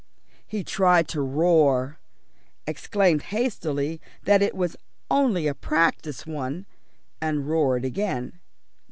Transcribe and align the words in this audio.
He 0.47 0.63
tried 0.63 1.07
to 1.09 1.21
roar, 1.21 1.99
exclaimed 2.65 3.21
hastily 3.21 4.01
that 4.23 4.41
it 4.41 4.55
was 4.55 4.75
only 5.11 5.45
a 5.45 5.53
practice 5.53 6.25
one, 6.25 6.65
and 7.21 7.47
roared 7.47 7.85
again. 7.85 8.39